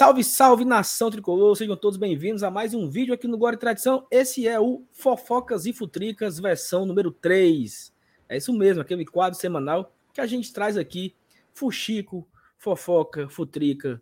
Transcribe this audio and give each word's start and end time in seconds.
Salve, 0.00 0.24
salve 0.24 0.64
nação 0.64 1.10
tricolor, 1.10 1.54
sejam 1.54 1.76
todos 1.76 1.98
bem-vindos 1.98 2.42
a 2.42 2.50
mais 2.50 2.72
um 2.72 2.88
vídeo 2.88 3.12
aqui 3.12 3.28
no 3.28 3.36
Glória 3.36 3.56
e 3.56 3.60
Tradição. 3.60 4.06
Esse 4.10 4.48
é 4.48 4.58
o 4.58 4.82
Fofocas 4.92 5.66
e 5.66 5.74
Futricas, 5.74 6.40
versão 6.40 6.86
número 6.86 7.10
3. 7.10 7.92
É 8.26 8.38
isso 8.38 8.50
mesmo, 8.54 8.80
aquele 8.80 9.04
quadro 9.04 9.38
semanal 9.38 9.92
que 10.14 10.22
a 10.22 10.24
gente 10.24 10.54
traz 10.54 10.78
aqui: 10.78 11.14
fuxico, 11.52 12.26
fofoca, 12.56 13.28
futrica, 13.28 14.00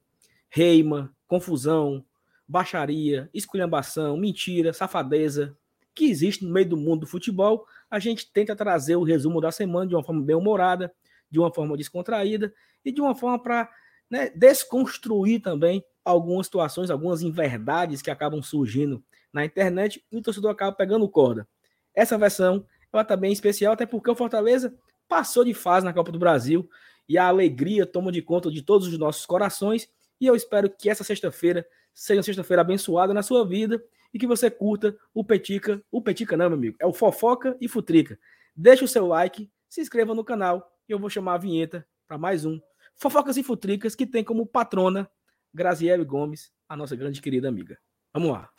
reima, 0.49 1.13
confusão, 1.27 2.05
baixaria, 2.47 3.29
esculhambação, 3.35 4.17
mentira, 4.17 4.73
safadeza 4.73 5.59
que 5.93 6.05
existe 6.05 6.45
no 6.45 6.53
meio 6.53 6.69
do 6.69 6.77
mundo 6.77 7.01
do 7.01 7.07
futebol. 7.09 7.67
A 7.91 7.99
gente 7.99 8.31
tenta 8.31 8.55
trazer 8.55 8.95
o 8.95 9.03
resumo 9.03 9.41
da 9.41 9.51
semana 9.51 9.89
de 9.89 9.97
uma 9.97 10.05
forma 10.05 10.23
bem 10.23 10.37
humorada, 10.37 10.95
de 11.29 11.41
uma 11.41 11.53
forma 11.53 11.77
descontraída 11.77 12.55
e 12.85 12.93
de 12.93 13.01
uma 13.01 13.17
forma 13.17 13.43
para 13.43 13.69
né, 14.11 14.31
desconstruir 14.31 15.41
também 15.41 15.85
algumas 16.05 16.47
situações, 16.47 16.91
algumas 16.91 17.23
inverdades 17.23 18.01
que 18.01 18.11
acabam 18.11 18.43
surgindo 18.43 19.03
na 19.33 19.45
internet 19.45 20.05
e 20.11 20.17
o 20.17 20.23
torcedor 20.23 20.51
acaba 20.51 20.75
pegando 20.75 21.09
corda. 21.09 21.47
Essa 21.95 22.17
versão 22.17 22.65
ela 22.93 23.05
tá 23.05 23.17
bem 23.17 23.33
especial, 23.33 23.75
até 23.75 23.85
porque 23.85 24.11
o 24.11 24.15
Fortaleza 24.15 24.75
passou 25.07 25.45
de 25.45 25.53
fase 25.53 25.85
na 25.85 25.93
Copa 25.93 26.11
do 26.11 26.19
Brasil 26.19 26.69
e 27.09 27.19
a 27.19 27.27
alegria 27.27 27.87
toma 27.87 28.11
de 28.11 28.23
conta 28.23 28.51
de 28.51 28.63
todos 28.63 28.87
os 28.87 28.99
nossos 28.99 29.27
corações. 29.27 29.89
E 30.21 30.27
eu 30.27 30.35
espero 30.35 30.71
que 30.71 30.89
essa 30.89 31.05
sexta-feira 31.05 31.67
seja 31.95 32.19
uma 32.19 32.25
sexta-feira 32.25 32.63
abençoada 32.63 33.13
na 33.13 33.23
sua 33.23 33.47
vida 33.47 33.83
e 34.13 34.19
que 34.19 34.27
você 34.27 34.51
curta 34.51 34.97
o 35.13 35.23
Petica, 35.23 35.83
o 35.91 36.01
Petica 36.01 36.37
não, 36.37 36.49
meu 36.49 36.57
amigo, 36.57 36.77
é 36.81 36.87
o 36.87 36.93
Fofoca 36.93 37.57
e 37.61 37.69
Futrica. 37.69 38.19
Deixe 38.57 38.85
o 38.85 38.89
seu 38.89 39.07
like, 39.07 39.51
se 39.69 39.81
inscreva 39.81 40.15
no 40.15 40.25
canal 40.25 40.73
e 40.89 40.93
eu 40.93 40.99
vou 40.99 41.11
chamar 41.11 41.35
a 41.35 41.39
vinheta 41.39 41.87
para 42.07 42.17
mais 42.17 42.45
um 42.45 42.59
Fofocas 43.01 43.37
e 43.37 43.45
Futricas, 43.45 43.95
que 43.95 44.05
tem 44.05 44.25
como 44.25 44.45
patrona 44.45 45.09
Graziele 45.55 46.05
Gomes, 46.05 46.51
a 46.69 46.77
nossa 46.77 46.97
grande 46.97 47.23
querida 47.23 47.49
amiga. 47.49 47.79
Vamos 48.13 48.33
lá. 48.33 48.51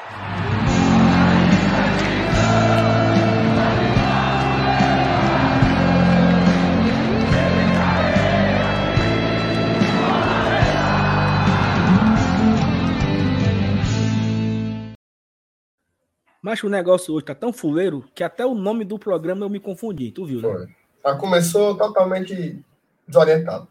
Mas 16.41 16.63
o 16.63 16.69
negócio 16.69 17.13
hoje 17.13 17.25
tá 17.25 17.35
tão 17.35 17.51
fuleiro 17.51 18.05
que 18.15 18.23
até 18.23 18.45
o 18.45 18.55
nome 18.55 18.85
do 18.85 18.97
programa 18.97 19.43
eu 19.43 19.49
me 19.49 19.59
confundi, 19.59 20.13
tu 20.13 20.25
viu, 20.25 20.41
né? 20.41 20.49
Foi. 20.49 20.67
Já 21.03 21.17
começou 21.17 21.77
totalmente 21.77 22.63
desorientado. 23.05 23.67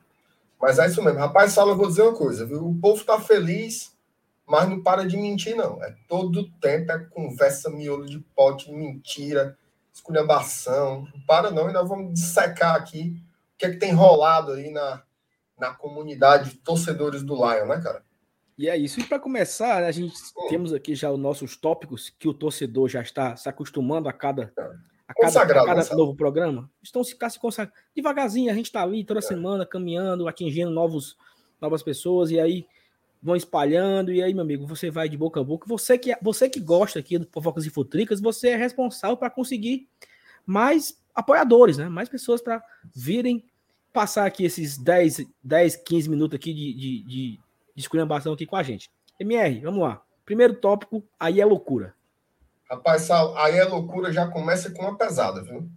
Mas 0.61 0.78
é 0.78 0.87
isso 0.87 1.03
mesmo. 1.03 1.19
Rapaz, 1.19 1.53
Saulo, 1.53 1.73
eu 1.73 1.77
vou 1.77 1.87
dizer 1.87 2.03
uma 2.03 2.14
coisa, 2.14 2.45
viu? 2.45 2.67
O 2.67 2.75
povo 2.81 3.05
tá 3.05 3.20
feliz, 3.20 3.97
mas 4.47 4.69
não 4.69 4.83
para 4.83 5.06
de 5.06 5.17
mentir, 5.17 5.55
não. 5.55 5.83
É 5.83 5.95
todo 6.09 6.51
tempo, 6.61 6.91
é 6.91 6.98
conversa, 6.98 7.70
miolo 7.70 8.06
de 8.06 8.19
pote, 8.34 8.73
mentira, 8.73 9.56
esculhambação. 9.92 11.06
Não 11.14 11.20
para 11.27 11.51
não, 11.51 11.70
e 11.70 11.73
nós 11.73 11.89
vamos 11.89 12.14
dissecar 12.14 12.75
aqui 12.75 13.23
o 13.55 13.59
que 13.59 13.67
é 13.67 13.70
que 13.70 13.77
tem 13.77 13.92
rolado 13.92 14.53
aí 14.53 14.70
na, 14.70 15.03
na 15.59 15.75
comunidade 15.75 16.51
de 16.51 16.56
torcedores 16.56 17.23
do 17.23 17.34
Lion, 17.34 17.67
né, 17.67 17.81
cara? 17.81 18.03
E 18.56 18.69
é 18.69 18.77
isso. 18.77 18.98
E 18.98 19.05
para 19.05 19.20
começar, 19.20 19.84
a 19.84 19.92
gente 19.92 20.14
hum. 20.36 20.48
temos 20.48 20.73
aqui 20.73 20.95
já 20.95 21.11
os 21.11 21.19
nossos 21.19 21.56
tópicos 21.56 22.12
que 22.19 22.29
o 22.29 22.34
torcedor 22.34 22.89
já 22.89 23.01
está 23.01 23.36
se 23.36 23.48
acostumando 23.48 24.09
a 24.09 24.12
cada 24.12 24.53
a 25.09 25.14
cada, 25.14 25.42
a 25.42 25.64
cada 25.64 25.97
novo 25.97 26.14
programa, 26.14 26.70
estão 26.83 27.03
se, 27.03 27.17
se 27.31 27.41
consagrando. 27.41 27.77
Devagarzinho, 27.97 28.53
a 28.53 28.55
gente 28.55 28.67
está 28.67 28.83
ali 28.83 29.02
toda 29.02 29.20
é. 29.20 29.23
semana 29.23 29.64
caminhando, 29.64 30.29
atingindo 30.29 30.70
novos, 30.70 31.17
novas 31.58 31.83
pessoas, 31.83 32.30
e 32.30 32.39
aí 32.39 32.67
vão 33.23 33.35
espalhando, 33.35 34.13
e 34.13 34.23
aí, 34.23 34.35
meu 34.35 34.42
amigo, 34.42 34.67
você 34.67 34.91
vai 34.91 35.08
de 35.08 35.17
boca 35.17 35.41
a 35.41 35.45
boca. 35.45 35.67
Você 35.67 35.96
que, 35.96 36.14
você 36.20 36.48
que 36.48 36.61
gosta 36.61 36.98
aqui 36.98 37.19
do 37.19 37.27
Fofocas 37.33 37.64
e 37.64 37.70
Futricas, 37.70 38.20
você 38.20 38.51
é 38.51 38.57
responsável 38.57 39.17
para 39.17 39.30
conseguir 39.30 39.89
mais 40.46 41.01
apoiadores, 41.14 41.79
né? 41.79 41.89
Mais 41.89 42.08
pessoas 42.08 42.40
para 42.42 42.63
virem 42.95 43.45
passar 43.92 44.27
aqui 44.27 44.45
esses 44.45 44.77
10, 44.77 45.27
10 45.42 45.77
15 45.77 46.11
minutos 46.11 46.36
aqui 46.36 46.52
de, 46.52 46.75
de, 46.75 47.02
de, 47.02 47.40
de 47.75 47.89
aqui 48.33 48.46
com 48.46 48.57
a 48.57 48.63
gente. 48.63 48.90
MR, 49.19 49.61
vamos 49.61 49.80
lá. 49.80 50.02
Primeiro 50.25 50.55
tópico, 50.55 51.02
aí 51.19 51.40
é 51.40 51.45
loucura. 51.45 51.95
Rapaz, 52.70 53.08
aí 53.11 53.58
a 53.58 53.67
loucura 53.67 54.12
já 54.12 54.29
começa 54.29 54.70
com 54.70 54.83
uma 54.83 54.96
pesada, 54.96 55.42
viu? 55.42 55.68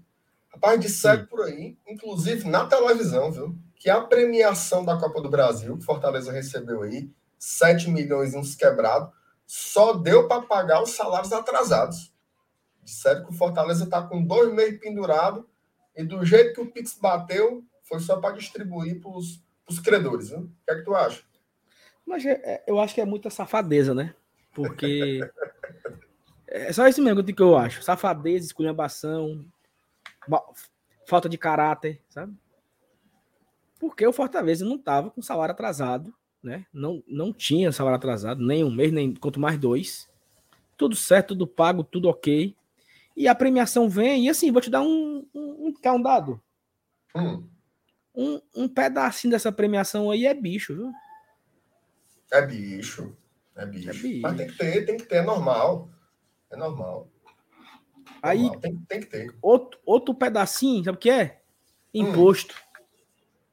Rapaz, 0.50 0.80
disseram 0.80 1.26
por 1.26 1.42
aí, 1.46 1.78
inclusive 1.88 2.50
na 2.50 2.66
televisão, 2.66 3.32
viu? 3.32 3.56
Que 3.76 3.90
a 3.90 4.02
premiação 4.02 4.84
da 4.84 4.98
Copa 4.98 5.22
do 5.22 5.30
Brasil, 5.30 5.78
que 5.78 5.86
Fortaleza 5.86 6.32
recebeu 6.32 6.84
aí, 6.84 7.10
7 7.40 7.90
milhões 7.90 8.34
e 8.34 8.38
uns 8.38 8.56
quebrados, 8.56 9.10
só 9.48 9.94
deu 9.94 10.28
para 10.28 10.42
pagar 10.42 10.84
os 10.84 10.92
salários 10.92 11.32
atrasados. 11.32 12.14
Disseram 12.84 13.24
que 13.24 13.32
o 13.32 13.38
Fortaleza 13.38 13.86
está 13.86 14.02
com 14.02 14.22
dois 14.22 14.54
meses 14.54 14.80
pendurado 14.80 15.48
e 15.96 16.04
do 16.04 16.26
jeito 16.26 16.54
que 16.54 16.62
o 16.62 16.72
Pix 16.72 16.98
bateu, 17.00 17.64
foi 17.84 18.00
só 18.00 18.18
para 18.20 18.36
distribuir 18.36 19.02
para 19.02 19.12
os 19.12 19.80
credores, 19.84 20.30
viu? 20.30 20.40
O 20.40 20.50
que 20.66 20.72
é 20.72 20.76
que 20.76 20.84
tu 20.84 20.94
acha? 20.94 21.24
Mas 22.06 22.26
é, 22.26 22.32
é, 22.44 22.64
eu 22.68 22.80
acho 22.80 22.94
que 22.94 23.02
é 23.02 23.06
muita 23.06 23.30
safadeza, 23.30 23.94
né? 23.94 24.14
Porque 24.54 25.20
É 26.54 26.74
só 26.74 26.86
isso 26.86 27.02
mesmo 27.02 27.24
que 27.24 27.42
eu 27.42 27.58
acho. 27.58 27.82
Safadez, 27.82 28.44
esculhambação, 28.44 29.46
falta 31.08 31.30
de 31.30 31.38
caráter, 31.38 32.02
sabe? 32.10 32.36
Porque 33.80 34.06
o 34.06 34.12
Fortaleza 34.12 34.66
não 34.66 34.76
estava 34.76 35.10
com 35.10 35.22
salário 35.22 35.54
atrasado, 35.54 36.14
né? 36.44 36.66
Não, 36.74 37.02
não 37.08 37.32
tinha 37.32 37.72
salário 37.72 37.96
atrasado, 37.96 38.46
nem 38.46 38.66
um 38.66 38.70
mês, 38.70 38.92
nem 38.92 39.16
quanto 39.16 39.40
mais 39.40 39.58
dois. 39.58 40.10
Tudo 40.76 40.94
certo, 40.94 41.30
tudo 41.30 41.48
pago, 41.48 41.86
tudo 41.86 42.10
ok. 42.10 42.54
E 43.16 43.30
a 43.30 43.36
premiação 43.36 43.90
vem, 43.90 44.26
e 44.26 44.30
assim, 44.30 44.52
vou 44.52 44.62
te 44.62 44.70
dar 44.70 44.82
um, 44.82 45.26
um, 45.34 45.74
um, 45.74 45.94
um 45.96 46.02
dado. 46.02 46.42
Hum. 47.16 47.48
Um, 48.14 48.42
um 48.54 48.68
pedacinho 48.68 49.32
dessa 49.32 49.54
premiação 49.54 50.12
aí 50.12 50.26
é 50.26 50.34
bicho, 50.34 50.76
viu? 50.76 50.92
É 52.30 52.46
bicho. 52.46 53.16
É 53.56 53.66
bicho. 53.66 53.90
É 53.90 53.94
bicho. 53.94 54.22
Mas 54.22 54.36
tem 54.36 54.48
que 54.48 54.58
ter, 54.58 54.86
tem 54.86 54.98
que 54.98 55.06
ter, 55.06 55.16
é 55.18 55.22
normal. 55.22 55.90
É 56.52 56.58
normal. 56.58 57.08
Aí 58.22 58.44
normal. 58.44 58.60
Tem, 58.60 58.78
tem, 58.78 59.00
que 59.02 59.08
ter. 59.08 59.36
Outro, 59.42 59.80
outro 59.86 60.14
pedacinho, 60.14 60.84
sabe 60.84 60.98
o 60.98 61.00
que 61.00 61.10
é? 61.10 61.42
Imposto. 61.94 62.56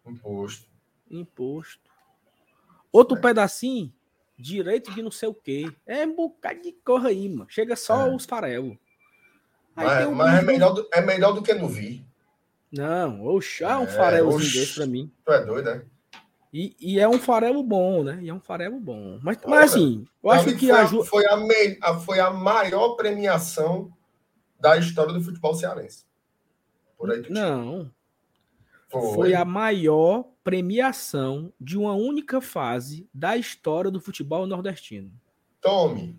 Hum. 0.05 0.13
Imposto. 0.13 0.69
Imposto. 1.11 1.91
Outro 2.93 3.17
é. 3.19 3.21
pedacinho, 3.21 3.93
direito 4.39 4.93
de 4.93 5.03
não 5.03 5.11
sei 5.11 5.29
o 5.29 5.35
quê. 5.35 5.71
É 5.87 6.07
um 6.07 6.15
bocado 6.15 6.63
de 6.63 6.73
corra 6.73 7.09
aí, 7.11 7.29
mano. 7.29 7.51
Chega 7.51 7.77
só 7.77 8.07
é. 8.07 8.15
os 8.15 8.25
farelos. 8.25 8.77
Mas, 9.75 10.07
um 10.07 10.15
mas 10.15 10.39
é, 10.39 10.43
melhor 10.43 10.73
do, 10.73 10.89
é 10.93 11.01
melhor 11.01 11.33
do 11.33 11.43
que 11.43 11.55
no 11.55 11.69
vi. 11.69 12.05
Não, 12.71 13.25
oxa, 13.25 13.79
um 13.79 13.85
é, 13.85 13.87
farelzinho 13.87 14.53
desse 14.53 14.75
pra 14.75 14.87
mim. 14.87 15.11
Tu 15.25 15.33
é 15.33 15.45
doido, 15.45 15.75
né? 15.75 15.83
E, 16.53 16.75
e, 16.81 16.99
é 16.99 17.07
um 17.07 17.19
farelo 17.19 17.63
bom, 17.63 18.03
né? 18.03 18.19
E 18.23 18.29
é 18.29 18.35
um 18.35 18.41
farelo 18.41 18.81
bom. 18.81 19.19
Mas, 19.23 19.39
mas 19.47 19.73
assim, 19.73 20.07
eu 20.23 20.31
acho 20.31 20.57
que 20.57 20.67
foi, 20.67 20.81
a, 20.81 21.05
foi, 21.05 21.27
a 21.27 21.37
me, 21.37 21.79
foi 22.05 22.21
a 22.21 22.31
maior 22.31 22.95
premiação 22.95 23.93
da 24.59 24.77
história 24.79 25.13
do 25.13 25.21
futebol 25.21 25.55
cearense. 25.55 26.07
Por 26.97 27.11
aí 27.11 27.25
Não. 27.29 27.93
Foi. 28.91 29.15
foi 29.15 29.35
a 29.35 29.45
maior 29.45 30.31
premiação 30.43 31.53
de 31.61 31.77
uma 31.77 31.93
única 31.93 32.41
fase 32.41 33.07
da 33.13 33.37
história 33.37 33.91
do 33.91 34.01
futebol 34.01 34.47
nordestino. 34.47 35.13
Tome. 35.61 36.19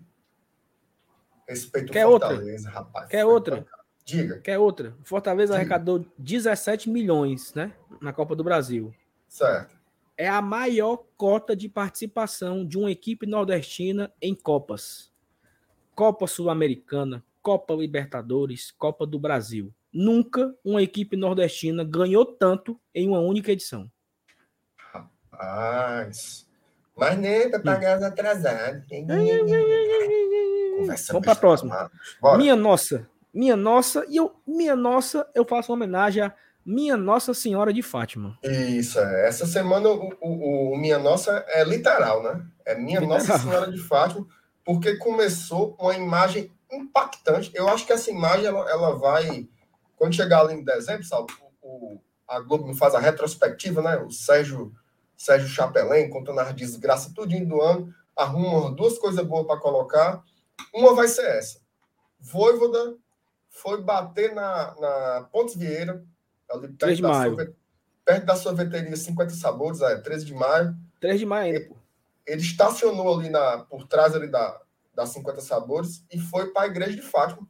Respeito 1.48 1.92
Quer 1.92 2.06
Fortaleza, 2.06 2.68
outra? 2.68 2.80
rapaz. 2.80 3.08
Quer 3.08 3.26
outra? 3.26 3.66
Diga. 4.04 4.38
Quer 4.38 4.58
outra? 4.58 4.96
Fortaleza 5.02 5.54
Diga. 5.54 5.58
arrecadou 5.58 6.06
17 6.16 6.88
milhões, 6.88 7.52
né? 7.54 7.72
Na 8.00 8.12
Copa 8.12 8.36
do 8.36 8.44
Brasil. 8.44 8.94
Certo 9.26 9.79
é 10.20 10.28
a 10.28 10.42
maior 10.42 10.98
cota 11.16 11.56
de 11.56 11.66
participação 11.66 12.62
de 12.62 12.76
uma 12.76 12.90
equipe 12.90 13.26
nordestina 13.26 14.12
em 14.20 14.34
Copas. 14.34 15.10
Copa 15.94 16.26
Sul-Americana, 16.26 17.24
Copa 17.40 17.72
Libertadores, 17.72 18.70
Copa 18.70 19.06
do 19.06 19.18
Brasil. 19.18 19.72
Nunca 19.90 20.54
uma 20.62 20.82
equipe 20.82 21.16
nordestina 21.16 21.82
ganhou 21.82 22.26
tanto 22.26 22.78
em 22.94 23.08
uma 23.08 23.18
única 23.18 23.50
edição. 23.50 23.90
Rapaz. 24.76 26.46
Mas 26.94 27.18
nem 27.18 27.50
para 27.50 27.60
pagar 27.60 27.96
os 27.96 28.04
atrasados. 28.04 28.84
Vamos 31.08 31.24
para 31.24 31.32
a 31.32 31.36
próxima. 31.36 31.90
Minha 32.36 32.54
nossa. 32.54 33.08
Minha 33.32 33.56
nossa. 33.56 34.04
E 34.06 34.16
eu, 34.16 34.36
minha 34.46 34.76
nossa, 34.76 35.26
eu 35.34 35.46
faço 35.46 35.72
uma 35.72 35.76
homenagem 35.76 36.22
a 36.22 36.34
minha 36.70 36.96
Nossa 36.96 37.34
Senhora 37.34 37.72
de 37.72 37.82
Fátima. 37.82 38.38
Isso, 38.42 38.98
é. 39.00 39.26
Essa 39.26 39.44
semana 39.46 39.88
o, 39.88 40.14
o, 40.20 40.72
o 40.72 40.76
Minha 40.76 40.98
Nossa 40.98 41.44
é 41.48 41.64
literal, 41.64 42.22
né? 42.22 42.46
É 42.64 42.76
Minha 42.76 43.00
literal. 43.00 43.18
Nossa 43.18 43.38
Senhora 43.38 43.70
de 43.70 43.78
Fátima, 43.78 44.26
porque 44.64 44.96
começou 44.96 45.76
uma 45.80 45.94
imagem 45.94 46.50
impactante. 46.70 47.50
Eu 47.54 47.68
acho 47.68 47.84
que 47.84 47.92
essa 47.92 48.10
imagem 48.10 48.46
ela, 48.46 48.70
ela 48.70 48.96
vai. 48.96 49.48
Quando 49.96 50.14
chegar 50.14 50.40
ali 50.40 50.54
em 50.54 50.64
dezembro, 50.64 51.04
sabe? 51.04 51.26
O, 51.60 52.00
a 52.26 52.38
Globo 52.40 52.72
faz 52.74 52.94
a 52.94 53.00
retrospectiva, 53.00 53.82
né? 53.82 53.96
O 53.98 54.10
Sérgio, 54.10 54.72
Sérgio 55.16 55.48
Chapelin 55.48 56.08
contando 56.08 56.38
as 56.38 56.54
desgraças 56.54 57.12
tudinho 57.12 57.46
do 57.46 57.60
ano. 57.60 57.92
arruma 58.16 58.70
duas 58.70 58.96
coisas 58.98 59.26
boas 59.26 59.46
para 59.46 59.60
colocar. 59.60 60.22
Uma 60.72 60.94
vai 60.94 61.08
ser 61.08 61.26
essa. 61.26 61.58
Voivoda 62.20 62.96
foi 63.50 63.82
bater 63.82 64.32
na, 64.34 64.74
na 64.78 65.28
Pontes 65.32 65.56
Vieira, 65.56 66.04
ali 66.50 66.68
perto 66.68 67.02
da, 67.02 67.14
sorvete, 67.14 67.56
perto 68.04 68.26
da 68.26 68.36
sorveteria 68.36 68.96
50 68.96 69.34
Sabores, 69.34 69.80
é, 69.80 69.96
13 69.96 70.24
de 70.24 70.34
maio. 70.34 70.76
3 71.00 71.20
de 71.20 71.26
maio 71.26 71.54
ainda, 71.54 71.68
pô. 71.68 71.76
Ele 72.26 72.40
estacionou 72.40 73.18
ali 73.18 73.28
na, 73.28 73.58
por 73.58 73.86
trás 73.86 74.14
ali 74.14 74.28
da, 74.28 74.60
da 74.94 75.06
50 75.06 75.40
Sabores 75.40 76.04
e 76.12 76.18
foi 76.18 76.52
para 76.52 76.62
a 76.62 76.66
igreja 76.66 76.96
de 76.96 77.02
Fátima, 77.02 77.46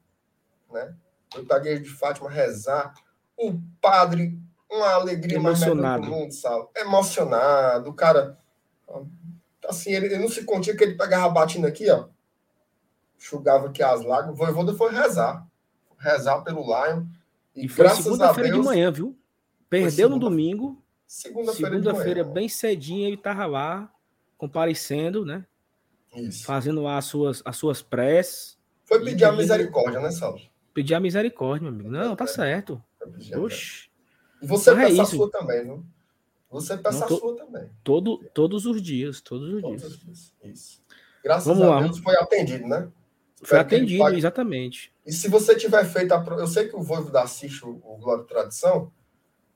né? 0.71 0.95
Foi 1.33 1.45
para 1.45 1.57
a 1.57 1.61
igreja 1.61 1.83
de 1.83 1.91
Fátima 1.91 2.31
rezar. 2.31 2.95
O 3.37 3.59
padre, 3.81 4.39
uma 4.71 4.91
alegria 4.91 5.37
Emocionado. 5.37 5.83
mais 5.83 6.03
do 6.03 6.11
mundo, 6.11 6.33
sabe? 6.33 6.69
Emocionado, 6.77 7.91
o 7.91 7.95
cara 7.95 8.39
assim, 9.69 9.93
ele, 9.93 10.07
ele 10.07 10.19
não 10.19 10.29
se 10.29 10.45
contia 10.45 10.77
que 10.77 10.83
ele 10.83 10.97
pegava 10.97 11.27
a 11.27 11.31
batina 11.31 11.69
aqui, 11.69 11.91
ó, 11.91 12.09
enxugava 13.17 13.69
aqui 13.69 13.83
as 13.83 14.03
lágrimas. 14.03 14.35
O 14.35 14.45
Voivoda 14.45 14.75
foi 14.75 14.93
rezar, 14.93 15.47
rezar 15.99 16.41
pelo 16.43 16.63
Lion. 16.63 17.07
E, 17.61 17.67
e 17.67 17.69
foi 17.69 17.89
segunda-feira 17.91 18.51
de 18.53 18.59
manhã, 18.59 18.91
viu? 18.91 19.17
Perdeu 19.69 20.09
no 20.09 20.19
domingo. 20.19 20.83
Segunda-feira 21.07 21.71
Segunda-feira, 21.71 22.25
bem 22.25 22.49
cedinho, 22.49 23.07
ele 23.07 23.17
estava 23.17 23.45
lá, 23.47 23.93
comparecendo, 24.39 25.25
né? 25.25 25.45
Isso. 26.15 26.45
Fazendo 26.45 26.83
lá 26.83 26.99
as 26.99 27.05
suas, 27.05 27.43
as 27.45 27.57
suas 27.57 27.83
preces. 27.83 28.59
Foi 28.85 29.03
pedir 29.05 29.25
a 29.25 29.33
misericórdia, 29.33 30.01
né, 30.01 30.11
Saulo? 30.11 30.41
Pedir 30.73 30.95
a 30.95 31.01
misericórdia, 31.01 31.71
meu 31.71 31.73
amigo. 31.73 31.91
Não, 31.91 32.17
tá 32.17 32.25
é. 32.25 32.29
certo. 32.29 32.83
Oxi. 33.37 33.91
E 34.43 34.47
você 34.47 34.73
Mas 34.73 34.89
peça 34.89 35.01
é 35.01 35.03
a 35.03 35.07
sua 35.07 35.31
também, 35.31 35.63
viu? 35.65 35.85
Você 36.51 36.77
peça 36.77 37.07
to, 37.07 37.15
a 37.15 37.19
sua 37.19 37.37
também. 37.37 37.71
Todo, 37.85 38.19
todos 38.35 38.67
os 38.67 38.83
dias, 38.83 39.21
todos 39.21 39.53
os 39.55 39.63
todos 39.63 39.81
dias. 39.81 39.93
Os 39.93 40.01
dias. 40.01 40.33
Isso. 40.43 40.83
Graças 41.23 41.47
Vamos 41.47 41.63
a 41.63 41.81
Deus 41.81 41.99
lá. 41.99 42.03
foi 42.03 42.17
atendido, 42.17 42.67
né? 42.67 42.91
Foi 43.43 43.59
atendido, 43.59 44.03
pague... 44.03 44.19
exatamente. 44.19 44.93
E 45.07 45.13
se 45.13 45.29
você 45.29 45.55
tiver 45.55 45.85
feito 45.85 46.13
a. 46.13 46.25
Eu 46.39 46.47
sei 46.47 46.69
que 46.69 46.77
o 46.77 46.83
Voivo 46.83 47.11
da 47.11 47.23
assiste 47.23 47.65
o, 47.65 47.81
o 47.85 47.97
Glória 47.97 48.23
e 48.23 48.27
Tradição. 48.27 48.93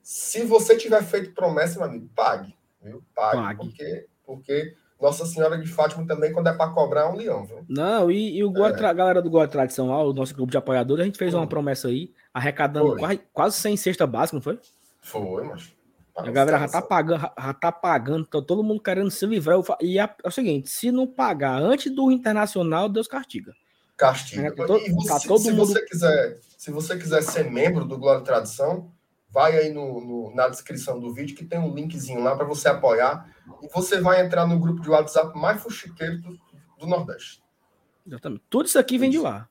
Se 0.01 0.43
você 0.43 0.75
tiver 0.75 1.03
feito 1.03 1.33
promessa, 1.33 1.79
meu 1.79 1.87
amigo, 1.87 2.09
pague. 2.15 2.55
Viu? 2.81 3.03
Pague. 3.15 3.37
pague. 3.37 3.59
Porque, 3.59 4.05
porque 4.25 4.75
Nossa 5.01 5.25
Senhora 5.25 5.57
de 5.57 5.67
Fátima 5.67 6.05
também, 6.05 6.31
quando 6.31 6.47
é 6.47 6.53
para 6.53 6.71
cobrar, 6.71 7.01
é 7.01 7.09
um 7.09 7.15
leão. 7.15 7.45
Viu? 7.45 7.65
Não, 7.67 8.11
e, 8.11 8.37
e 8.37 8.43
o 8.43 8.51
Glória, 8.51 8.75
é. 8.75 8.85
a 8.85 8.93
galera 8.93 9.21
do 9.21 9.29
Glória 9.29 9.51
Tradição 9.51 9.89
lá, 9.89 10.03
o 10.03 10.13
nosso 10.13 10.35
grupo 10.35 10.51
de 10.51 10.57
apoiadores, 10.57 11.01
a 11.01 11.05
gente 11.05 11.17
fez 11.17 11.33
uma 11.33 11.47
promessa 11.47 11.87
aí, 11.87 12.13
arrecadando 12.33 12.95
quase, 12.97 13.21
quase 13.33 13.57
100 13.57 13.77
cesta 13.77 14.07
básica, 14.07 14.37
não 14.37 14.41
foi? 14.41 14.59
Foi, 15.01 15.43
mas. 15.43 15.73
A 16.17 16.31
galera 16.31 16.59
já 16.59 16.67
tá 16.69 16.81
pagando, 16.81 17.19
já 17.19 17.53
tá 17.53 17.71
pagando, 17.71 18.25
tá 18.25 18.41
todo 18.41 18.63
mundo 18.63 18.81
querendo 18.81 19.11
se 19.11 19.25
livrar. 19.25 19.59
E 19.81 19.99
é, 19.99 20.03
é 20.03 20.27
o 20.27 20.31
seguinte: 20.31 20.69
se 20.69 20.89
não 20.89 21.05
pagar 21.05 21.61
antes 21.61 21.93
do 21.93 22.09
internacional, 22.09 22.87
Deus 22.87 23.07
castiga. 23.07 23.53
Castiga. 23.97 24.47
É, 24.47 24.51
todo, 24.51 24.77
e 24.79 24.91
você, 24.91 25.07
tá 25.07 25.19
todo 25.19 25.39
se, 25.39 25.51
mundo... 25.51 25.65
você 25.65 25.85
quiser, 25.85 26.39
se 26.57 26.71
você 26.71 26.97
quiser 26.97 27.21
ser 27.21 27.49
membro 27.49 27.85
do 27.85 27.97
Glória 27.97 28.21
e 28.21 28.23
Tradição, 28.23 28.91
vai 29.29 29.57
aí 29.57 29.71
no, 29.71 30.01
no, 30.01 30.35
na 30.35 30.47
descrição 30.47 30.99
do 30.99 31.13
vídeo 31.13 31.35
que 31.35 31.45
tem 31.45 31.59
um 31.59 31.73
linkzinho 31.73 32.21
lá 32.21 32.35
para 32.35 32.45
você 32.45 32.69
apoiar. 32.69 33.29
E 33.61 33.67
você 33.67 34.01
vai 34.01 34.25
entrar 34.25 34.47
no 34.47 34.59
grupo 34.59 34.81
de 34.81 34.89
WhatsApp 34.89 35.37
mais 35.37 35.61
fuxiqueiro 35.61 36.21
do, 36.21 36.39
do 36.79 36.87
Nordeste. 36.87 37.43
Exatamente. 38.05 38.43
Tudo 38.49 38.65
isso 38.65 38.79
aqui 38.79 38.97
vem 38.97 39.09
de 39.09 39.19
lá. 39.19 39.49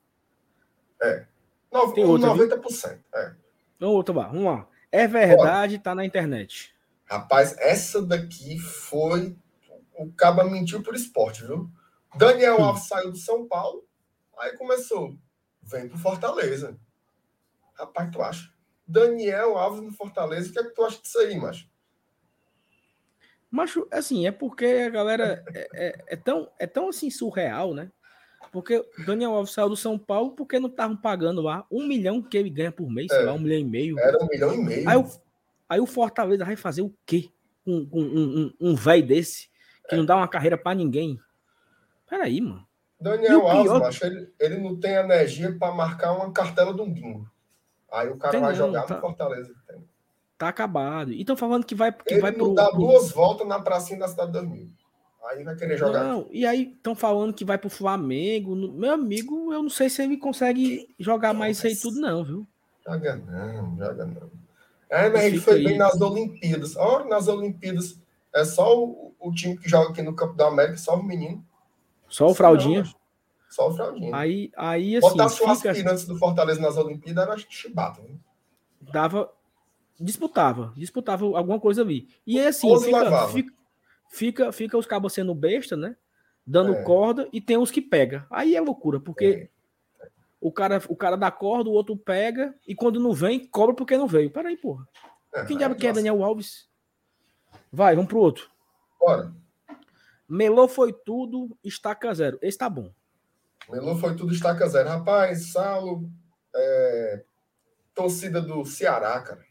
É. 1.03 1.27
No, 1.73 1.93
tem 1.93 2.05
outra, 2.05 2.31
90%. 2.31 2.91
Viu? 2.91 2.99
É. 3.15 3.35
Então, 3.77 3.91
outro, 3.91 4.15
vamos 4.15 4.45
lá. 4.45 4.67
É 4.91 5.09
verdade, 5.09 5.79
tá 5.79 5.95
na 5.95 6.05
internet. 6.05 6.75
Rapaz, 7.05 7.57
essa 7.59 8.01
daqui 8.01 8.59
foi. 8.59 9.37
O 9.97 10.11
Caba 10.13 10.45
mentiu 10.45 10.83
por 10.83 10.95
esporte, 10.95 11.45
viu? 11.45 11.69
Daniel 12.17 12.59
hum. 12.59 12.65
Alves 12.65 12.87
saiu 12.87 13.11
do 13.11 13.19
São 13.19 13.47
Paulo, 13.47 13.85
aí 14.39 14.57
começou. 14.57 15.17
Vem 15.63 15.89
pro 15.89 15.99
Fortaleza. 15.99 16.79
Rapaz, 17.75 18.11
tu 18.11 18.23
acha? 18.23 18.53
Daniel 18.87 19.57
Alves 19.57 19.83
no 19.83 19.93
Fortaleza, 19.93 20.51
o 20.51 20.53
que 20.53 20.59
é 20.59 20.63
que 20.63 20.75
tu 20.75 20.83
acha 20.85 21.01
disso 21.01 21.19
aí, 21.19 21.37
macho? 21.37 21.67
Macho, 23.51 23.89
assim, 23.91 24.27
é 24.27 24.33
porque 24.33 24.65
a 24.65 24.91
galera 24.91 25.45
é, 25.55 25.69
é, 25.75 26.05
é, 26.09 26.17
tão, 26.17 26.51
é 26.59 26.67
tão 26.67 26.89
assim 26.89 27.11
surreal, 27.11 27.73
né? 27.73 27.91
Porque 28.53 28.85
Daniel 29.07 29.33
Alves 29.33 29.53
saiu 29.53 29.69
do 29.69 29.77
São 29.77 29.99
Paulo 29.99 30.33
porque 30.33 30.59
não 30.59 30.69
estavam 30.69 30.97
pagando 30.97 31.41
lá 31.41 31.67
um 31.71 31.87
milhão 31.87 32.23
que 32.23 32.37
ele 32.37 32.51
ganha 32.51 32.71
por 32.71 32.91
mês, 32.91 33.11
é, 33.11 33.17
sei 33.17 33.25
lá, 33.25 33.33
um 33.33 33.39
milhão 33.39 33.59
e 33.59 33.65
meio. 33.65 33.99
Era 33.99 34.23
um 34.23 34.27
milhão 34.27 34.55
e 34.55 34.59
meio. 34.59 34.89
Aí, 34.89 34.97
o, 34.97 35.07
aí 35.69 35.81
o 35.81 35.87
Fortaleza 35.87 36.45
vai 36.45 36.57
fazer 36.57 36.83
o 36.83 36.95
quê? 37.07 37.31
Um, 37.67 37.89
um, 37.93 38.03
um, 38.03 38.55
um 38.61 38.75
velho 38.75 39.07
desse 39.07 39.49
que 39.89 39.95
é. 39.95 39.99
não 39.99 40.05
dá 40.05 40.17
uma 40.17 40.29
carreira 40.29 40.59
para 40.59 40.75
ninguém. 40.75 41.19
Peraí, 42.09 42.41
mano. 42.41 42.67
Daniel 43.01 43.47
Alves, 43.47 43.73
pior... 43.73 43.81
macho, 43.81 44.07
ele, 44.07 44.33
ele 44.39 44.59
não 44.59 44.77
tem 44.77 44.95
energia 44.95 45.55
para 45.59 45.75
marcar 45.75 46.13
uma 46.13 46.33
cartela 46.33 46.73
de 46.73 46.81
um 46.81 46.93
bingo. 46.93 47.29
Aí 47.93 48.09
o 48.09 48.17
cara 48.17 48.33
tem 48.33 48.41
vai 48.41 48.51
não, 48.51 48.57
jogar 48.59 48.83
tá, 48.83 48.95
no 48.95 49.01
Fortaleza. 49.01 49.53
Tá 50.37 50.49
acabado. 50.49 51.13
E 51.13 51.21
estão 51.21 51.37
falando 51.37 51.65
que 51.65 51.75
vai, 51.75 51.93
que 51.93 52.15
ele 52.15 52.21
vai 52.21 52.33
pro. 52.33 52.55
dá 52.55 52.71
duas 52.71 53.11
voltas 53.13 53.47
na 53.47 53.61
pracinha 53.61 54.01
da 54.01 54.09
cidade 54.09 54.33
2000. 54.33 54.69
Aí 55.27 55.43
vai 55.43 55.57
querer 55.57 55.77
jogar. 55.77 56.05
Não, 56.05 56.29
e 56.31 56.45
aí 56.45 56.75
estão 56.77 56.95
falando 56.95 57.33
que 57.33 57.45
vai 57.45 57.57
pro 57.57 57.71
Flamengo. 57.71 58.55
Meu 58.55 58.93
amigo, 58.93 59.53
eu 59.53 59.63
não 59.63 59.71
sei 59.71 59.89
se 59.89 60.03
ele 60.03 60.17
consegue 60.17 60.95
jogar 60.99 61.33
mais 61.33 61.57
isso 61.57 61.67
aí 61.67 61.77
tudo, 61.77 62.01
não, 62.01 62.25
viu? 62.25 62.47
Joga 62.87 63.17
não, 63.17 63.77
joga 63.79 64.05
não. 64.05 64.31
É, 64.91 65.09
mas 65.09 65.25
ele 65.25 65.39
foi 65.39 65.55
aí. 65.55 65.65
bem 65.65 65.79
nas 65.79 66.01
Olimpíadas. 66.01 66.77
Olha, 66.77 67.07
nas 67.07 67.27
Olimpíadas 67.27 67.99
é 68.35 68.45
só 68.45 68.79
o, 68.79 69.15
o, 69.19 69.33
time 69.33 69.57
que 69.57 69.69
joga 69.69 69.91
aqui 69.91 70.03
no 70.03 70.15
Campo 70.15 70.35
da 70.35 70.49
América, 70.49 70.77
só 70.77 70.95
o 70.97 71.03
menino. 71.03 71.45
Só 72.15 72.29
o 72.29 72.35
Fraldinha? 72.35 72.85
Não, 72.85 72.95
só 73.51 73.69
o 73.69 73.75
Fraldinha. 73.75 74.15
Aí, 74.15 74.53
aí 74.57 74.97
assim. 74.97 75.09
Botar 75.09 75.29
fica... 75.29 75.51
aspirantes 75.51 76.07
do 76.07 76.17
Fortaleza 76.17 76.61
nas 76.61 76.77
Olimpíadas 76.77 77.27
era 77.27 77.37
chibata, 77.51 78.03
né? 78.03 78.15
Dava. 78.81 79.33
Disputava, 79.99 80.73
disputava 80.77 81.25
alguma 81.25 81.59
coisa 81.59 81.83
ali. 81.83 82.09
E 82.25 82.39
aí, 82.39 82.47
assim, 82.47 82.69
fica, 82.81 83.29
fica, 83.29 83.53
fica, 84.11 84.53
fica 84.53 84.79
os 84.79 84.87
cabos 84.87 85.13
sendo 85.13 85.35
besta, 85.35 85.77
né? 85.77 85.97
Dando 86.47 86.75
é. 86.75 86.83
corda 86.83 87.29
e 87.33 87.41
tem 87.41 87.57
os 87.57 87.73
que 87.73 87.81
pega. 87.81 88.27
Aí 88.31 88.55
é 88.55 88.61
loucura, 88.61 89.01
porque 89.01 89.49
é. 90.01 90.07
o 90.41 90.53
cara, 90.53 90.81
o 90.89 90.95
cara 90.95 91.17
dá 91.17 91.33
corda, 91.33 91.69
o 91.69 91.73
outro 91.73 91.97
pega 91.97 92.55
e 92.67 92.77
quando 92.77 93.01
não 93.01 93.13
vem, 93.13 93.45
cobra 93.45 93.75
porque 93.75 93.97
não 93.97 94.07
veio. 94.07 94.31
Peraí, 94.31 94.57
porra. 94.57 94.87
É, 95.35 95.45
Quem 95.47 95.57
diabo 95.57 95.75
é, 95.75 95.79
quer 95.79 95.93
Daniel 95.93 96.23
Alves? 96.23 96.69
Vai, 97.73 97.97
vamos 97.97 98.09
pro 98.09 98.21
outro. 98.21 98.49
Bora. 99.01 99.33
Melô 100.29 100.67
foi 100.67 100.93
tudo, 100.93 101.57
estaca 101.63 102.13
zero. 102.15 102.39
Esse 102.41 102.59
tá 102.59 102.69
bom. 102.69 102.91
Melô 103.69 103.97
foi 103.97 104.17
tudo, 104.17 104.33
estaca 104.33 104.67
zero. 104.69 104.89
Rapaz, 104.89 105.53
Saulo, 105.53 106.11
é... 106.55 107.25
torcida 107.95 108.41
do 108.41 108.65
Ceará, 108.65 109.21
cara. 109.21 109.45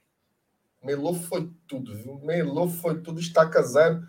Melô 0.83 1.13
foi 1.13 1.49
tudo, 1.67 1.95
viu? 1.95 2.19
Melô 2.19 2.67
foi 2.67 3.01
tudo, 3.01 3.19
estaca 3.19 3.61
zero. 3.61 4.01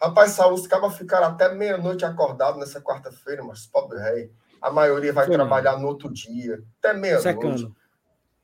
Rapaz, 0.00 0.32
Saulo, 0.32 0.54
os 0.54 0.66
cabas 0.66 0.96
ficaram 0.96 1.28
até 1.28 1.54
meia-noite 1.54 2.04
acordados 2.04 2.58
nessa 2.58 2.80
quarta-feira, 2.80 3.44
mas 3.44 3.66
pobre 3.66 3.98
rei. 3.98 4.32
A 4.60 4.70
maioria 4.70 5.12
vai 5.12 5.26
Foi 5.26 5.34
trabalhar 5.34 5.76
no 5.78 5.88
outro 5.88 6.12
dia, 6.12 6.62
até 6.78 6.92
meia-noite. 6.92 7.72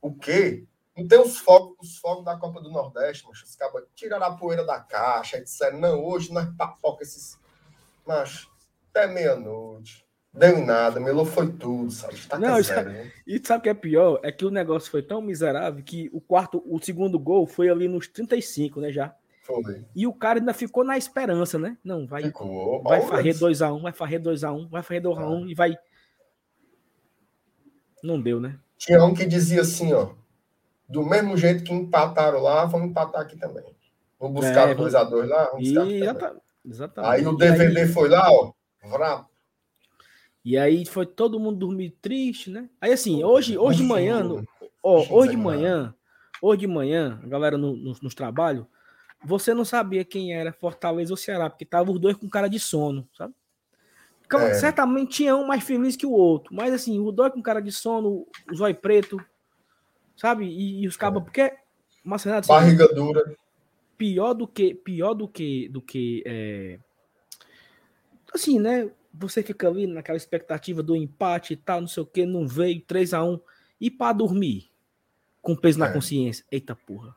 O 0.01 0.15
quê? 0.15 0.67
Não 0.97 1.07
tem 1.07 1.21
os 1.21 1.39
fogos, 1.39 1.77
os 1.81 1.99
fogos 1.99 2.25
da 2.25 2.37
Copa 2.37 2.61
do 2.61 2.71
Nordeste, 2.71 3.25
mas 3.29 3.41
os 3.41 3.55
cabas 3.55 3.85
tiraram 3.95 4.27
a 4.27 4.37
poeira 4.37 4.65
da 4.65 4.81
caixa 4.81 5.39
e 5.39 5.45
disseram, 5.45 5.79
não, 5.79 6.05
hoje 6.05 6.33
nós 6.33 6.49
papoca 6.57 7.05
esses... 7.05 7.39
Mas, 8.09 8.49
até 8.91 9.07
meia-noite. 9.07 10.03
Deu 10.33 10.57
em 10.57 10.65
nada, 10.65 10.99
Melo 10.99 11.27
foi 11.27 11.53
tudo, 11.53 11.91
sabe? 11.91 12.17
Tá 12.27 12.38
não, 12.38 12.62
zero, 12.62 12.88
né? 12.88 13.12
E 13.27 13.38
sabe 13.45 13.61
o 13.61 13.62
que 13.65 13.69
é 13.69 13.75
pior? 13.75 14.19
É 14.23 14.33
que 14.33 14.47
o 14.47 14.50
negócio 14.50 14.91
foi 14.91 15.03
tão 15.03 15.21
miserável 15.21 15.85
que 15.85 16.09
o 16.11 16.21
quarto, 16.21 16.62
o 16.65 16.81
segundo 16.81 17.19
gol 17.19 17.47
foi 17.47 17.69
ali 17.69 17.87
nos 17.87 18.09
35, 18.09 18.81
né, 18.81 18.91
já. 18.91 19.15
Foi. 19.43 19.85
E 19.95 20.07
o 20.07 20.12
cara 20.15 20.38
ainda 20.38 20.55
ficou 20.55 20.85
na 20.85 20.97
esperança, 20.97 21.59
né? 21.59 21.77
Não, 21.85 22.07
vai, 22.07 22.23
ficou. 22.23 22.83
vai 22.83 23.03
farrer 23.03 23.35
2x1, 23.35 23.77
um, 23.77 23.83
vai 23.83 23.93
farrer 23.93 24.21
2x1, 24.21 24.55
um, 24.55 24.69
vai 24.69 24.83
farrer 24.83 25.03
2x1 25.03 25.19
um, 25.19 25.45
ah. 25.45 25.50
e 25.50 25.55
vai. 25.55 25.79
Não 28.03 28.19
deu, 28.21 28.41
né? 28.41 28.59
Tinha 28.79 29.05
um 29.05 29.12
que 29.12 29.27
dizia 29.27 29.61
assim, 29.61 29.93
ó. 29.93 30.11
Do 30.88 31.05
mesmo 31.05 31.37
jeito 31.37 31.62
que 31.62 31.75
empataram 31.75 32.41
lá, 32.41 32.65
vamos 32.65 32.88
empatar 32.88 33.21
aqui 33.21 33.37
também. 33.37 33.65
Vamos 34.19 34.41
buscar 34.41 34.75
2x2 34.75 35.25
é, 35.25 35.27
lá, 35.27 35.45
vamos 35.50 35.69
e... 35.69 35.75
Exatamente. 36.65 37.12
Aí 37.12 37.27
o 37.27 37.37
DVD 37.37 37.81
aí... 37.81 37.88
foi 37.88 38.09
lá, 38.09 38.31
ó. 38.31 38.53
Vrá. 38.85 39.27
E 40.45 40.57
aí 40.57 40.87
foi 40.87 41.05
todo 41.05 41.38
mundo 41.38 41.59
dormir 41.59 41.97
triste, 42.00 42.50
né? 42.50 42.69
Aí 42.81 42.93
assim, 42.93 43.23
hoje, 43.23 43.59
hoje 43.59 43.83
de 43.83 43.85
manhã, 43.85 44.23
no... 44.23 44.45
ó, 44.83 45.05
hoje 45.11 45.33
de 45.33 45.37
manhã, 45.37 45.95
hoje 46.41 46.61
de 46.61 46.67
manhã, 46.67 47.21
a 47.23 47.27
galera 47.27 47.59
no, 47.59 47.77
no, 47.77 47.95
nos 48.00 48.15
trabalhos, 48.15 48.65
você 49.23 49.53
não 49.53 49.65
sabia 49.65 50.05
quem 50.05 50.33
era 50.33 50.53
Fortaleza 50.53 51.12
ou 51.12 51.17
Ceará, 51.17 51.50
porque 51.50 51.65
tava 51.65 51.91
os 51.91 51.99
dois 51.99 52.17
com 52.17 52.29
cara 52.29 52.49
de 52.49 52.59
sono, 52.59 53.09
sabe? 53.17 53.35
É. 54.33 54.55
Certamente 54.55 55.17
tinha 55.17 55.35
um 55.35 55.47
mais 55.47 55.65
feliz 55.65 55.97
que 55.97 56.07
o 56.07 56.12
outro, 56.12 56.55
mas 56.55 56.73
assim, 56.73 56.99
o 56.99 57.11
dois 57.11 57.33
com 57.33 57.43
cara 57.43 57.61
de 57.61 57.73
sono, 57.73 58.27
o 58.50 58.55
zóio 58.55 58.75
preto, 58.75 59.19
sabe? 60.17 60.45
E, 60.45 60.83
e 60.83 60.87
os 60.87 60.97
cabos, 60.97 61.23
é. 61.23 61.25
porque 61.25 61.53
Marcenato, 62.05 62.49
barriga 62.49 62.87
dura. 62.95 63.35
Pior 63.99 64.33
do 64.33 64.47
que 64.47 64.75
pior 64.75 65.12
do 65.12 65.28
que 65.28 65.69
do 65.69 65.83
que 65.83 66.23
é, 66.25 66.78
assim, 68.33 68.59
né? 68.59 68.90
você 69.19 69.43
fica 69.43 69.69
ali 69.69 69.87
naquela 69.87 70.17
expectativa 70.17 70.83
do 70.83 70.95
empate 70.95 71.55
e 71.55 71.57
tal, 71.57 71.81
não 71.81 71.88
sei 71.88 72.02
o 72.02 72.07
que, 72.07 72.25
não 72.25 72.47
veio, 72.47 72.81
3 72.83 73.14
a 73.14 73.25
1 73.25 73.40
e 73.81 73.90
para 73.90 74.12
dormir, 74.12 74.71
com 75.43 75.57
peso 75.57 75.78
é. 75.78 75.87
na 75.87 75.93
consciência. 75.93 76.45
Eita 76.50 76.75
porra. 76.75 77.14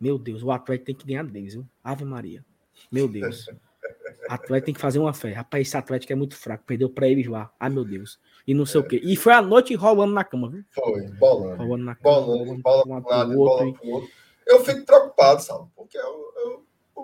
Meu 0.00 0.18
Deus, 0.18 0.42
o 0.42 0.50
Atlético 0.50 0.86
tem 0.86 0.94
que 0.94 1.06
ganhar 1.06 1.24
deles, 1.24 1.54
viu? 1.54 1.66
Ave 1.82 2.04
Maria. 2.04 2.44
Meu 2.90 3.06
Deus. 3.06 3.48
Atlético 4.28 4.66
tem 4.66 4.74
que 4.74 4.80
fazer 4.80 4.98
uma 4.98 5.12
fé. 5.12 5.32
Rapaz, 5.32 5.68
esse 5.68 5.76
Atlético 5.76 6.12
é 6.12 6.16
muito 6.16 6.36
fraco. 6.36 6.64
Perdeu 6.64 6.88
pra 6.88 7.06
eles 7.06 7.26
lá. 7.26 7.52
Ai, 7.58 7.70
meu 7.70 7.84
Deus. 7.84 8.18
E 8.46 8.54
não 8.54 8.64
sei 8.64 8.80
é. 8.80 8.84
o 8.84 8.86
quê. 8.86 9.00
E 9.02 9.16
foi 9.16 9.32
a 9.32 9.42
noite 9.42 9.74
rolando 9.74 10.12
na 10.12 10.24
cama, 10.24 10.48
viu? 10.48 10.64
Foi, 10.70 11.08
bolando. 11.12 11.56
Rolando 11.62 11.84
na 11.84 11.94
cama. 11.94 12.20
Bolando, 12.20 12.62
bola 12.62 12.82
um 12.86 12.90
lado, 12.90 13.04
bola 13.04 13.72
pro 13.74 13.88
outro. 13.88 14.10
Eu 14.46 14.64
fico 14.64 14.84
preocupado, 14.84 15.42
sabe? 15.42 15.68
Porque 15.74 15.74
eu, 15.76 15.76
eu, 15.76 15.81
o 15.81 15.81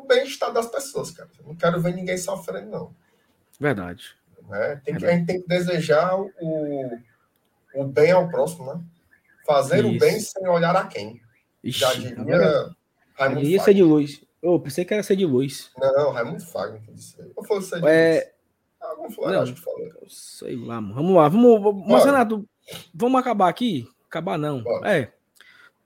bem-estar 0.08 0.52
das 0.52 0.66
pessoas, 0.66 1.10
cara. 1.10 1.28
Eu 1.38 1.46
não 1.46 1.54
quero 1.54 1.80
ver 1.80 1.94
ninguém 1.94 2.18
sofrendo, 2.18 2.70
não. 2.70 2.94
Verdade. 3.60 4.16
É, 4.50 4.76
tem 4.76 4.96
que, 4.96 5.06
a 5.06 5.10
gente 5.12 5.26
tem 5.26 5.42
que 5.42 5.48
desejar 5.48 6.18
o, 6.18 6.98
o 7.74 7.84
bem 7.84 8.10
ao 8.10 8.28
próximo, 8.28 8.74
né? 8.74 8.80
Fazer 9.46 9.84
Isso. 9.84 9.94
o 9.94 9.98
bem 9.98 10.18
sem 10.18 10.48
olhar 10.48 10.74
a 10.74 10.86
quem. 10.86 11.20
Ixi, 11.62 11.78
Já 11.78 11.94
diria 11.94 12.20
agora... 12.20 12.76
Raimundo 13.14 13.46
Ia 13.46 13.60
ser 13.60 13.74
de 13.74 13.82
luz. 13.82 14.24
Eu 14.40 14.58
pensei 14.60 14.84
que 14.84 14.94
era 14.94 15.02
ser 15.02 15.16
de 15.16 15.26
luz. 15.26 15.70
Não, 15.76 16.12
Raimundo 16.12 16.40
Fagner. 16.40 16.82
Ou 17.36 17.44
foi 17.44 17.60
ser 17.62 17.80
de 17.80 17.88
é... 17.88 18.14
luz? 18.14 18.38
Algum 18.80 19.30
não, 19.30 19.42
acho 19.42 19.54
que 19.54 19.60
falou. 19.60 19.90
Sei 20.08 20.56
lá, 20.56 20.80
mano. 20.80 20.94
Vamos 20.94 21.14
lá. 21.14 21.28
Vamos, 21.28 21.86
mas, 21.86 22.04
Renato, 22.04 22.48
vamos 22.94 23.20
acabar 23.20 23.48
aqui? 23.48 23.88
Acabar 24.06 24.38
não. 24.38 24.62
Bora. 24.62 24.90
É. 24.90 25.12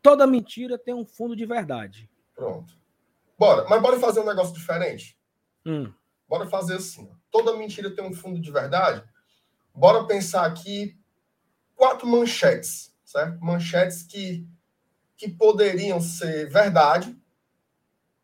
Toda 0.03 0.27
mentira 0.27 0.79
tem 0.79 0.95
um 0.95 1.05
fundo 1.05 1.35
de 1.35 1.47
verdade. 1.47 2.09
Pronto. 2.35 2.75
Bora. 3.43 3.67
Mas 3.69 3.83
bora 3.83 3.99
fazer 3.99 4.21
um 4.21 4.25
negócio 4.25 4.55
diferente? 4.55 5.19
Hum. 5.67 5.93
Bora 6.29 6.47
fazer 6.47 6.77
assim. 6.77 7.11
Toda 7.29 7.57
mentira 7.57 7.91
tem 7.91 8.05
um 8.05 8.15
fundo 8.15 8.41
de 8.41 8.53
verdade. 8.53 9.03
Bora 9.75 10.05
pensar 10.05 10.47
aqui 10.47 10.97
quatro 11.75 12.07
manchetes, 12.07 12.95
certo? 13.05 13.45
Manchetes 13.45 14.05
que, 14.05 14.47
que 15.17 15.29
poderiam 15.29 16.01
ser 16.01 16.49
verdade, 16.51 17.21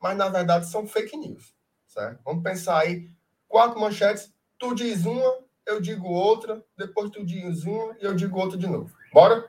mas 0.01 0.17
na 0.17 0.29
verdade 0.29 0.71
são 0.71 0.87
fake 0.87 1.17
news, 1.17 1.53
certo? 1.89 2.21
Vamos 2.25 2.45
pensar 2.45 2.79
aí 2.79 3.11
quatro 3.49 3.81
manchetes, 3.81 4.33
tu 4.57 4.73
diz 4.73 5.05
uma, 5.05 5.41
eu 5.67 5.81
digo 5.81 6.07
outra, 6.07 6.65
depois 6.77 7.11
tu 7.11 7.27
diz 7.27 7.65
uma 7.65 7.97
e 8.01 8.05
eu 8.05 8.15
digo 8.15 8.39
outra 8.39 8.57
de 8.57 8.69
novo. 8.69 8.95
Bora? 9.13 9.45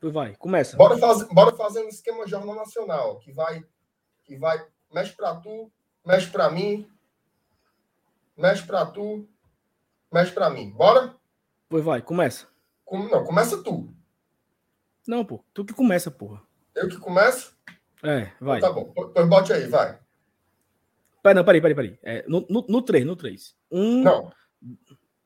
Vai, 0.00 0.34
começa. 0.36 0.74
Bora 0.74 0.96
fazer, 0.96 1.26
bora 1.26 1.54
fazer 1.54 1.84
um 1.84 1.88
esquema 1.88 2.26
jornal 2.26 2.54
nacional 2.54 3.18
que 3.18 3.30
vai 3.30 3.62
que 4.24 4.36
vai 4.36 4.66
mexe 4.92 5.12
para 5.12 5.34
tu, 5.36 5.70
mexe 6.04 6.30
para 6.30 6.50
mim, 6.50 6.88
mexe 8.36 8.62
para 8.64 8.86
tu, 8.86 9.28
mexe 10.12 10.32
para 10.32 10.50
mim. 10.50 10.70
Bora? 10.70 11.14
Pois 11.68 11.84
vai, 11.84 12.02
começa. 12.02 12.48
Com, 12.84 13.08
não, 13.08 13.24
começa 13.24 13.62
tu. 13.62 13.88
Não, 15.06 15.24
pô, 15.24 15.44
tu 15.52 15.64
que 15.64 15.74
começa, 15.74 16.10
porra. 16.10 16.42
Eu 16.74 16.88
que 16.88 16.98
começo? 16.98 17.56
É, 18.02 18.30
vai. 18.40 18.58
Então, 18.58 18.74
tá 18.74 18.80
bom. 18.80 19.10
Pois 19.12 19.28
bote 19.28 19.52
aí, 19.52 19.66
vai. 19.66 19.98
Peraí, 21.22 21.34
não, 21.34 21.44
peraí, 21.44 21.60
peraí, 21.60 21.74
peraí. 21.74 21.98
É, 22.02 22.24
no, 22.28 22.46
no, 22.48 22.64
no 22.68 22.82
3, 22.82 23.04
no 23.04 23.16
3. 23.16 23.56
Um... 23.70 24.02
Não. 24.02 24.32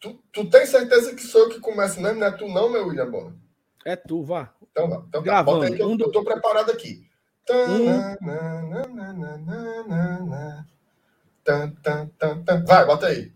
Tu, 0.01 0.15
tu 0.33 0.49
tem 0.49 0.65
certeza 0.65 1.15
que 1.15 1.23
sou 1.23 1.43
eu 1.43 1.49
que 1.51 1.61
começo 1.61 2.01
mesmo? 2.01 2.21
Não 2.21 2.27
é 2.27 2.31
tu 2.31 2.49
não, 2.49 2.71
meu 2.71 2.87
William 2.87 3.11
Bona? 3.11 3.37
É 3.85 3.97
tu, 3.97 4.23
vá. 4.25 4.55
Então 4.71 4.89
vá. 4.89 5.05
Então, 5.09 5.23
tá. 5.23 5.43
Bota 5.43 5.67
aí 5.67 5.79
eu, 5.79 5.89
um, 5.89 5.99
eu 5.99 6.11
tô 6.11 6.25
preparado 6.25 6.71
aqui. 6.71 7.10
Vai, 12.67 12.87
bota 12.87 13.07
aí. 13.07 13.33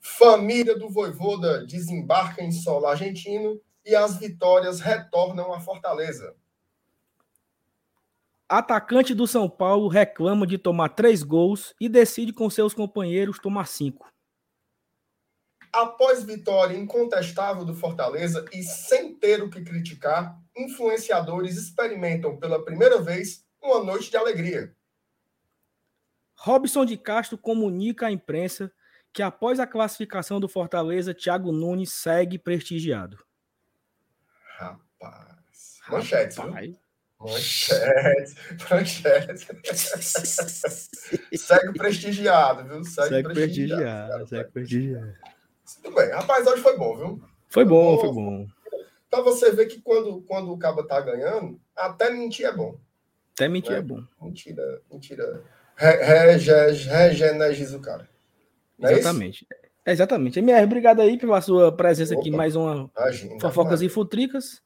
Família 0.00 0.78
do 0.78 0.88
Voivoda 0.88 1.64
desembarca 1.64 2.42
em 2.42 2.50
solo 2.50 2.86
argentino 2.86 3.60
e 3.86 3.94
as 3.94 4.16
vitórias 4.16 4.80
retornam 4.80 5.52
à 5.52 5.60
Fortaleza. 5.60 6.34
Atacante 8.48 9.14
do 9.14 9.26
São 9.26 9.48
Paulo 9.48 9.88
reclama 9.88 10.46
de 10.46 10.58
tomar 10.58 10.90
três 10.90 11.22
gols 11.22 11.74
e 11.80 11.88
decide 11.88 12.32
com 12.32 12.50
seus 12.50 12.74
companheiros 12.74 13.38
tomar 13.38 13.66
cinco. 13.66 14.11
Após 15.72 16.22
vitória 16.22 16.76
incontestável 16.76 17.64
do 17.64 17.74
Fortaleza 17.74 18.44
e 18.52 18.62
sem 18.62 19.14
ter 19.14 19.42
o 19.42 19.48
que 19.48 19.62
criticar, 19.62 20.38
influenciadores 20.54 21.56
experimentam 21.56 22.36
pela 22.36 22.62
primeira 22.62 23.00
vez 23.00 23.46
uma 23.62 23.82
noite 23.82 24.10
de 24.10 24.16
alegria. 24.16 24.74
Robson 26.36 26.84
de 26.84 26.98
Castro 26.98 27.38
comunica 27.38 28.08
à 28.08 28.12
imprensa 28.12 28.70
que 29.12 29.22
após 29.22 29.60
a 29.60 29.66
classificação 29.66 30.40
do 30.40 30.48
Fortaleza, 30.48 31.14
Thiago 31.14 31.52
Nunes 31.52 31.92
segue 31.92 32.38
prestigiado. 32.38 33.18
Rapaz. 34.58 35.78
Manchete, 35.88 36.38
Rapaz. 36.38 36.82
Manchete, 37.20 38.34
manchete. 38.68 39.46
segue 41.38 41.72
prestigiado, 41.74 42.64
viu? 42.64 42.84
Segue, 42.84 43.08
segue 43.08 43.32
prestigiado. 43.32 44.26
prestigiado 44.26 44.26
segue 44.26 44.50
prestigiado. 44.50 45.31
Tudo 45.82 45.94
bem. 45.94 46.10
Rapaz, 46.10 46.46
hoje 46.46 46.62
foi 46.62 46.76
bom, 46.76 46.96
viu? 46.96 47.22
Foi 47.48 47.64
bom, 47.64 47.98
foi 47.98 48.12
bom. 48.12 48.46
Pra 49.10 49.20
você 49.20 49.50
ver 49.52 49.66
que 49.66 49.80
quando, 49.80 50.22
quando 50.22 50.52
o 50.52 50.58
cabo 50.58 50.82
tá 50.84 51.00
ganhando, 51.00 51.60
até 51.76 52.10
mentir 52.10 52.46
é 52.46 52.52
bom. 52.52 52.76
Até 53.34 53.48
mentir 53.48 53.72
né? 53.72 53.78
é 53.78 53.82
bom. 53.82 54.02
Mentira, 54.20 54.80
mentira. 54.90 55.44
Regeneriza 55.76 57.76
o 57.76 57.80
cara. 57.80 58.08
Não 58.78 58.88
é 58.88 58.94
exatamente. 58.94 59.46
É 59.84 59.92
exatamente. 59.92 60.38
MR, 60.38 60.64
obrigado 60.64 61.00
aí 61.00 61.18
pela 61.18 61.40
sua 61.40 61.72
presença 61.72 62.14
Opa, 62.14 62.20
aqui, 62.20 62.30
mais 62.30 62.54
uma 62.54 62.88
imagina, 62.96 63.40
Fofocas 63.40 63.82
e 63.82 63.88
Futricas. 63.88 64.62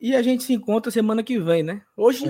E 0.00 0.14
a 0.14 0.22
gente 0.22 0.44
se 0.44 0.52
encontra 0.52 0.92
semana 0.92 1.22
que 1.22 1.40
vem, 1.40 1.62
né? 1.62 1.82
Hoje, 1.96 2.24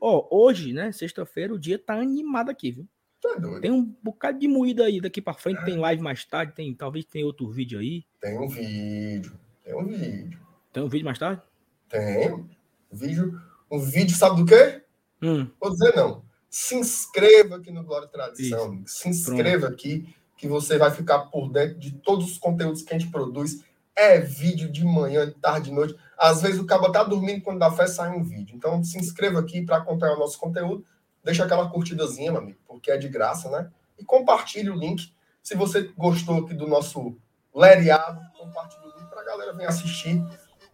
ó, 0.00 0.26
hoje, 0.30 0.72
né? 0.72 0.92
Sexta-feira, 0.92 1.54
o 1.54 1.58
dia 1.58 1.78
tá 1.78 1.94
animado 1.94 2.50
aqui, 2.50 2.72
viu? 2.72 2.86
Tá 3.22 3.60
tem 3.60 3.70
um 3.70 3.94
bocado 4.02 4.40
de 4.40 4.48
moída 4.48 4.84
aí 4.84 5.00
daqui 5.00 5.22
para 5.22 5.32
frente, 5.32 5.60
é. 5.60 5.64
tem 5.64 5.78
live 5.78 6.02
mais 6.02 6.24
tarde, 6.24 6.52
tem, 6.52 6.74
talvez 6.74 7.04
tem 7.04 7.22
outro 7.22 7.48
vídeo 7.48 7.78
aí. 7.78 8.04
Tem 8.20 8.36
um 8.36 8.48
vídeo, 8.48 9.38
tem 9.64 9.74
um 9.76 9.86
vídeo. 9.86 10.40
Tem 10.72 10.82
um 10.82 10.88
vídeo 10.88 11.04
mais 11.04 11.18
tarde? 11.20 11.40
Tem. 11.88 12.32
Um 12.32 12.46
vídeo, 12.90 13.40
um 13.70 13.78
vídeo, 13.78 14.16
sabe 14.16 14.42
do 14.42 14.44
quê? 14.46 14.82
Hum. 15.22 15.48
Vou 15.60 15.70
dizer 15.70 15.94
não. 15.94 16.24
Se 16.50 16.74
inscreva 16.74 17.56
aqui 17.56 17.70
no 17.70 17.84
Glória 17.84 18.06
e 18.06 18.10
Tradição. 18.10 18.74
Isso. 18.74 18.98
Se 18.98 19.08
inscreva 19.08 19.66
Pronto. 19.68 19.74
aqui 19.74 20.14
que 20.36 20.48
você 20.48 20.76
vai 20.76 20.90
ficar 20.90 21.20
por 21.26 21.48
dentro 21.48 21.78
de 21.78 21.92
todos 21.92 22.32
os 22.32 22.38
conteúdos 22.38 22.82
que 22.82 22.92
a 22.92 22.98
gente 22.98 23.10
produz. 23.10 23.64
É 23.94 24.18
vídeo 24.18 24.70
de 24.70 24.84
manhã, 24.84 25.26
de 25.26 25.34
tarde, 25.34 25.70
de 25.70 25.76
noite. 25.76 25.96
Às 26.18 26.42
vezes 26.42 26.58
o 26.58 26.66
cabo 26.66 26.90
tá 26.90 27.04
dormindo 27.04 27.42
quando 27.42 27.60
dá 27.60 27.70
fé 27.70 27.86
sai 27.86 28.10
um 28.10 28.24
vídeo. 28.24 28.56
Então 28.56 28.82
se 28.82 28.98
inscreva 28.98 29.38
aqui 29.38 29.64
para 29.64 29.76
acompanhar 29.76 30.16
o 30.16 30.18
nosso 30.18 30.38
conteúdo. 30.38 30.84
Deixa 31.24 31.44
aquela 31.44 31.68
curtidazinha, 31.68 32.32
meu 32.32 32.40
amigo, 32.40 32.58
porque 32.66 32.90
é 32.90 32.96
de 32.96 33.08
graça, 33.08 33.48
né? 33.50 33.70
E 33.98 34.04
compartilhe 34.04 34.70
o 34.70 34.74
link. 34.74 35.12
Se 35.42 35.54
você 35.54 35.92
gostou 35.96 36.38
aqui 36.38 36.54
do 36.54 36.66
nosso 36.66 37.16
lereado, 37.54 38.20
compartilhe 38.38 38.86
o 38.86 38.98
link 38.98 39.08
para 39.08 39.20
a 39.20 39.24
galera 39.24 39.52
vir 39.52 39.66
assistir 39.66 40.22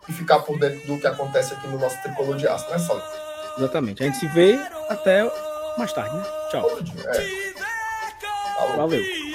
e 0.09 0.13
ficar 0.13 0.41
por 0.41 0.59
dentro 0.59 0.87
do 0.87 0.99
que 0.99 1.07
acontece 1.07 1.53
aqui 1.53 1.67
no 1.67 1.79
nosso 1.79 2.01
tricolor 2.03 2.37
de 2.37 2.49
aço, 2.49 2.71
né, 2.71 2.79
Saulo? 2.79 3.03
Exatamente. 3.59 4.03
A 4.03 4.07
gente 4.07 4.19
se 4.19 4.29
vê 4.29 4.55
até 4.89 5.31
mais 5.77 5.93
tarde, 5.93 6.17
né? 6.17 6.25
Tchau. 6.51 6.83
Dia, 6.83 7.11
é. 7.11 8.77
Valeu. 8.77 9.28